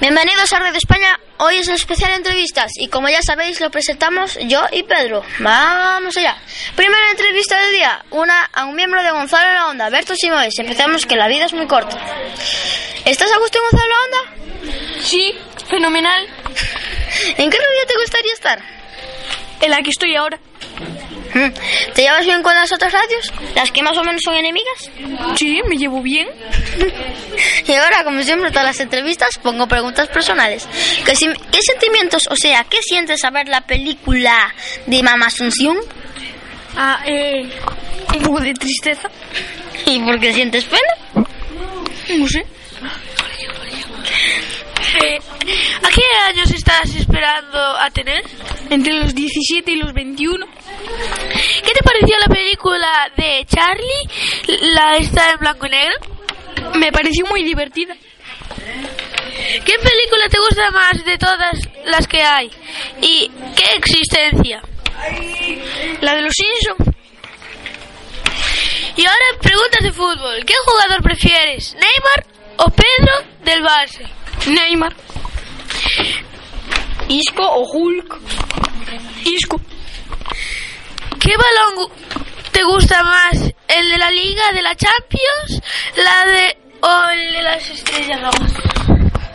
[0.00, 1.20] Bienvenidos a Radio España.
[1.36, 5.22] Hoy es un especial entrevistas y como ya sabéis lo presentamos yo y Pedro.
[5.40, 6.38] Vamos allá.
[6.74, 10.58] Primera entrevista del día, una a un miembro de Gonzalo la Onda, Berto Simoes.
[10.58, 11.98] Empezamos que la vida es muy corta.
[13.04, 15.02] ¿Estás a gusto en Gonzalo la Onda?
[15.02, 15.34] Sí,
[15.68, 16.26] fenomenal.
[17.36, 18.62] ¿En qué radio te gustaría estar?
[19.60, 20.40] En la que estoy ahora.
[21.32, 21.50] Hmm.
[21.94, 23.32] ¿Te llevas bien con las otras radios?
[23.54, 24.90] ¿Las que más o menos son enemigas?
[25.36, 26.28] Sí, me llevo bien.
[27.66, 30.66] y ahora, como siempre, todas las entrevistas pongo preguntas personales.
[31.04, 34.52] ¿Qué, ¿Qué, sentimientos, o sea, qué sientes a ver la película
[34.86, 35.76] de Mamá Asunción?
[36.76, 37.48] Ah, eh,
[38.14, 39.08] un poco de tristeza.
[39.86, 41.26] ¿Y por qué sientes pena?
[42.16, 42.44] No sé.
[45.00, 48.22] ¿A qué años estás esperando a tener?
[48.68, 50.46] Entre los 17 y los 21.
[51.64, 54.68] ¿Qué te pareció la película de Charlie?
[54.74, 55.96] ¿La está en blanco y negro?
[56.74, 57.96] Me pareció muy divertida.
[59.64, 62.50] ¿Qué película te gusta más de todas las que hay?
[63.00, 64.62] ¿Y qué existencia?
[66.02, 66.96] La de los Simpsons.
[68.96, 70.44] Y ahora preguntas de fútbol.
[70.44, 71.74] ¿Qué jugador prefieres?
[71.74, 72.26] ¿Neymar
[72.58, 73.12] o Pedro
[73.44, 74.19] del Barça?
[74.46, 74.94] Neymar.
[77.08, 78.18] Isco o Hulk.
[79.24, 79.60] Isco.
[81.20, 81.90] ¿Qué balón
[82.52, 83.34] te gusta más?
[83.68, 85.62] ¿El de la Liga, de la Champions,
[85.96, 88.52] la de o el de las Estrellas Rojas?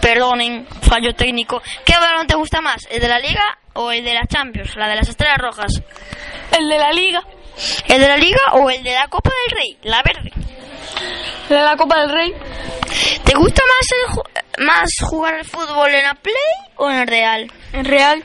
[0.00, 1.62] Perdonen, fallo técnico.
[1.84, 2.86] ¿Qué balón te gusta más?
[2.90, 5.82] ¿El de la Liga o el de la Champions, la de las Estrellas Rojas?
[6.56, 7.22] El de la Liga.
[7.88, 10.32] ¿El de la Liga o el de la Copa del Rey, la verde?
[11.48, 12.34] ¿De la Copa del Rey?
[13.24, 13.61] ¿Te gusta
[14.58, 16.34] más, jugar al fútbol en la Play
[16.76, 17.52] o en el Real?
[17.72, 18.22] En Real.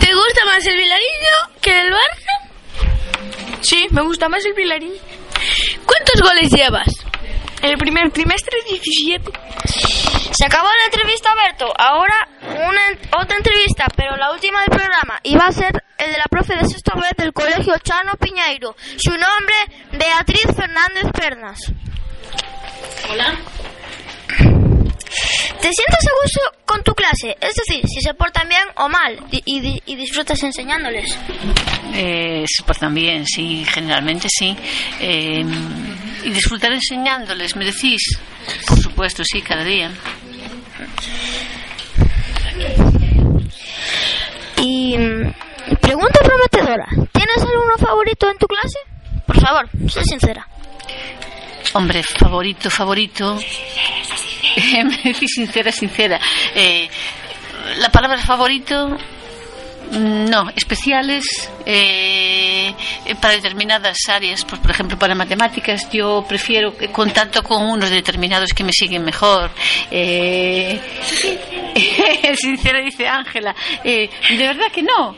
[0.00, 3.60] ¿Te gusta más el Vilariño que el Barça?
[3.60, 5.00] Sí, me gusta más el Vilariño.
[5.84, 6.88] ¿Cuántos goles llevas?
[7.62, 9.30] En el primer trimestre 17.
[10.32, 11.72] Se acabó la entrevista, Berto.
[11.78, 12.80] Ahora una,
[13.20, 15.18] otra entrevista, pero la última del programa.
[15.22, 18.76] Y va a ser el de la profe de sexto vez del colegio Chano Piñeiro.
[18.96, 19.56] Su nombre,
[19.92, 21.58] Beatriz Fernández Pernas.
[23.10, 23.34] Hola.
[25.60, 27.36] ¿Te sientes a gusto con tu clase?
[27.40, 31.18] Es decir, si se portan bien o mal y, y, y disfrutas enseñándoles.
[31.94, 34.56] Eh, se portan bien, sí, generalmente sí.
[35.00, 35.44] Eh,
[36.24, 38.02] ¿Y disfrutar enseñándoles, me decís?
[38.66, 39.90] Por supuesto, sí, cada día.
[44.58, 44.96] Y
[45.80, 46.86] pregunta prometedora.
[47.12, 48.78] ¿Tienes alumno favorito en tu clase?
[49.26, 50.46] Por favor, sé sincera.
[51.74, 53.38] Hombre, favorito, favorito.
[55.04, 56.20] decís sincera, sincera.
[56.54, 56.88] Eh,
[57.78, 58.96] la palabra favorito
[59.92, 61.24] no, especiales
[61.64, 62.74] eh,
[63.20, 64.44] para determinadas áreas.
[64.44, 69.50] Pues, por ejemplo, para matemáticas yo prefiero contacto con unos determinados que me siguen mejor.
[69.90, 70.80] Eh,
[72.36, 73.54] sincera, dice Ángela.
[73.84, 75.14] Eh, de verdad que no.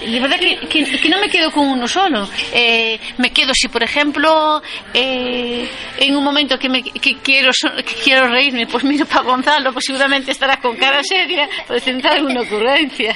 [0.00, 2.28] De verdad que, que, no me quedo con uno solo.
[2.52, 4.62] Eh, me quedo si, por ejemplo,
[4.94, 5.68] eh,
[5.98, 9.84] en un momento que, me, que, quiero, que quiero reírme, pues miro para Gonzalo, pues
[9.86, 13.14] seguramente estará con cara seria, pues tendrá alguna ocurrencia.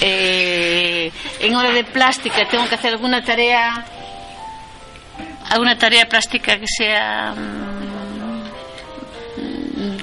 [0.00, 1.10] Eh,
[1.40, 3.84] en hora de plástica tengo que hacer alguna tarea,
[5.50, 7.34] alguna tarea plástica que sea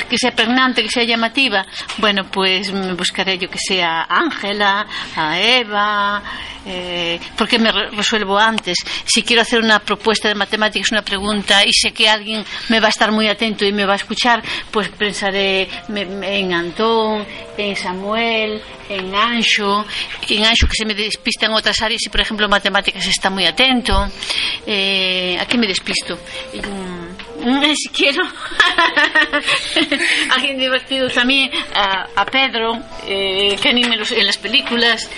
[0.10, 1.66] que sea pregnante, que sea llamativa,
[1.98, 4.86] bueno, pues buscaré yo que sea Ángela,
[5.16, 6.22] a Eva,
[6.66, 8.78] eh, porque me resuelvo antes.
[9.06, 12.88] Si quiero hacer una propuesta de matemáticas, una pregunta, y sé que alguien me va
[12.88, 17.26] a estar muy atento y me va a escuchar, pues pensaré en Antón,
[17.58, 19.86] en Samuel, en Ancho,
[20.30, 24.08] en Ancho que se me despistan otras áreas y, por ejemplo, matemáticas está muy atento.
[24.66, 26.20] Eh, ¿A qué me despisto?
[26.54, 26.62] Eh,
[27.76, 28.24] si quiero
[30.32, 35.10] alguien divertido también a, a Pedro eh, que anime los, en las películas.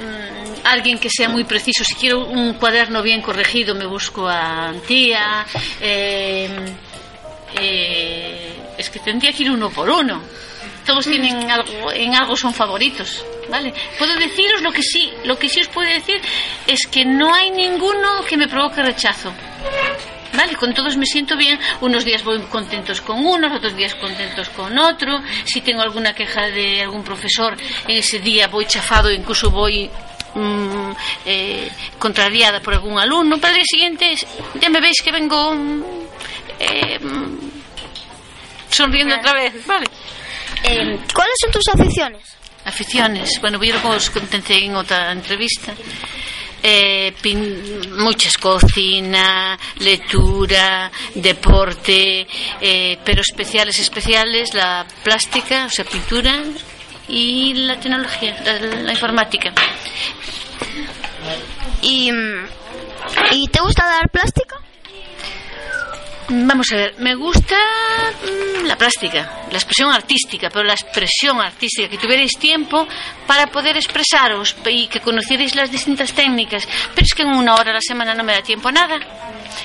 [0.00, 1.84] Mm, alguien que sea muy preciso.
[1.84, 5.44] Si quiero un cuaderno bien corregido me busco a Antía.
[5.80, 6.48] Eh,
[7.60, 10.22] eh, es que tendría que ir uno por uno.
[10.86, 15.48] Todos tienen algo, en algo son favoritos vale puedo deciros lo que sí lo que
[15.48, 16.20] sí os puedo decir
[16.66, 19.32] es que no hay ninguno que me provoque rechazo
[20.32, 24.48] Vale, con todos me siento bien, unos días voy contentos con unos, outros días contentos
[24.54, 27.56] con outro, se si tengo alguna queja de algún profesor,
[27.88, 29.90] en ese día voy chafado, incluso voy
[30.34, 30.90] mm,
[31.26, 31.68] eh,
[31.98, 34.14] contrariada por algún alumno, para el día siguiente
[34.54, 35.82] ya me veis que vengo mm,
[36.60, 37.00] eh,
[38.70, 39.86] sonriendo outra vez, vale?
[40.62, 42.22] Eh, ¿Cuáles son tus aficiones?
[42.64, 45.74] Aficiones, bueno, yo lo os contenté en outra entrevista.
[46.62, 52.26] Eh, pin- muchas, cocina, lectura, deporte,
[52.60, 56.36] eh, pero especiales, especiales, la plástica, o sea, pintura
[57.08, 59.52] y la tecnología, la, la informática.
[61.82, 62.46] ¿Y, mm,
[63.32, 64.56] ¿Y te gusta dar plástica?
[66.32, 71.88] Vamos a ver, me gusta mm, la plástica, la expresión artística, pero la expresión artística,
[71.88, 72.86] que tuvierais tiempo
[73.26, 76.68] para poder expresaros y que conocierais las distintas técnicas.
[76.94, 79.00] Pero es que en una hora a la semana no me da tiempo a nada.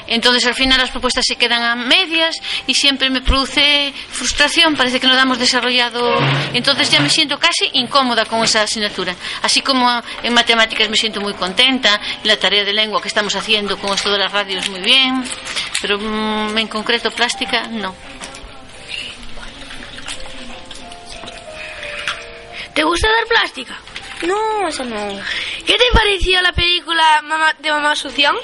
[0.08, 2.36] Entonces al final las propuestas se quedan a medias
[2.68, 6.18] y siempre me produce frustración, parece que no la hemos desarrollado.
[6.54, 9.16] Entonces ya me siento casi incómoda con esa asignatura.
[9.44, 13.78] Así como en matemáticas me siento muy contenta, la tarea de lengua que estamos haciendo
[13.78, 15.24] con esto de las radios muy bien,
[15.86, 17.94] pero mm, en concreto plástica no.
[22.74, 23.78] ¿Te gusta dar plástica?
[24.26, 25.20] No, eso no.
[25.66, 28.36] ¿Qué te pareció la película Mamá- de Mamá Asunción?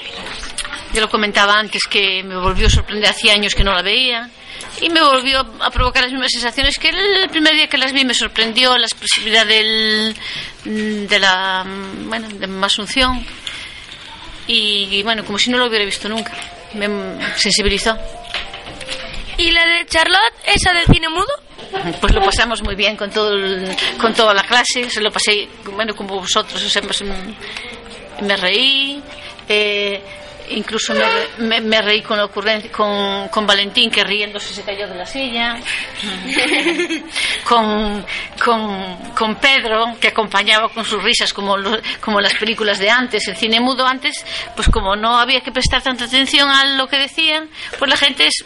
[0.94, 4.30] Yo lo comentaba antes que me volvió a sorprender, hacía años que no la veía
[4.80, 8.04] y me volvió a provocar las mismas sensaciones que el primer día que las vi
[8.04, 10.14] me sorprendió la expresividad del,
[10.64, 13.26] mm, de la mm, bueno, de Mamá Asunción
[14.46, 16.32] y, y, bueno, como si no lo hubiera visto nunca.
[16.74, 16.88] Me
[17.36, 17.96] sensibilizó.
[19.38, 21.26] ¿Y la de Charlotte, esa del cine mudo?
[22.00, 25.48] Pues lo pasamos muy bien con todo el- con toda la clase, se lo pasé
[25.74, 29.02] bueno como vosotros, o sea, pues, mm, me reí,
[29.48, 30.02] eh,
[30.56, 30.94] incluso
[31.38, 32.18] me, me- reí con
[32.70, 35.56] con, con Valentín que riéndose se cayó de la silla,
[37.44, 38.04] con,
[38.44, 43.36] con, Pedro que acompañaba con sus risas como lo- como las películas de antes, el
[43.36, 47.48] cine mudo antes, pues como no había que prestar tanta atención a lo que decían,
[47.78, 48.44] pues la gente es-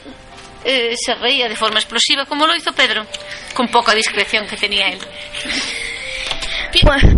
[0.65, 3.07] eh, se reía de forma explosiva, como lo hizo Pedro,
[3.55, 4.99] con poca discreción que tenía él.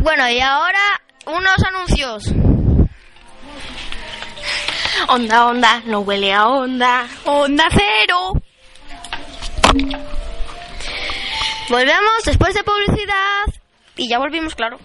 [0.02, 2.25] Bueno, y ahora unos anuncios.
[5.06, 7.06] Onda, onda, no huele a onda.
[7.24, 8.32] Onda cero.
[11.68, 13.44] Volvemos después de publicidad.
[13.96, 14.78] Y ya volvimos, claro.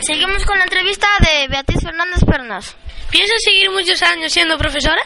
[0.00, 2.76] Seguimos con la entrevista de Beatriz Fernández Pernas.
[3.10, 5.02] ¿Piensas seguir muchos años siendo profesora?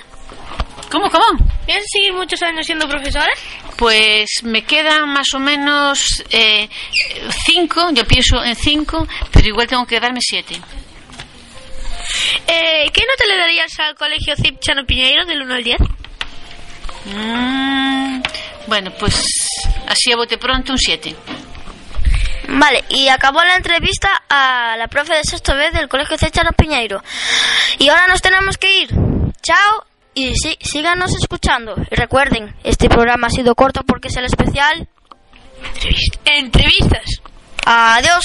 [0.91, 1.25] ¿Cómo, cómo?
[1.67, 3.33] ¿Piensas seguir muchos años siendo profesora?
[3.77, 6.69] Pues me quedan más o menos eh,
[7.47, 10.61] cinco, yo pienso en cinco, pero igual tengo que darme siete.
[12.47, 15.79] Eh, ¿Qué nota le darías al colegio CIP Chano Piñeiro del 1 al 10?
[17.05, 18.23] Mm,
[18.67, 19.25] bueno, pues
[19.89, 21.15] así a bote pronto un siete.
[22.49, 27.03] Vale, y acabó la entrevista a la profe de sexto B del Colegio Cecharo Piñeiro.
[27.79, 28.91] Y ahora nos tenemos que ir.
[29.43, 31.75] Chao y sí, síganos escuchando.
[31.91, 34.89] Y recuerden, este programa ha sido corto porque es el especial.
[36.25, 37.23] Entrevistas.
[37.65, 38.25] Adiós.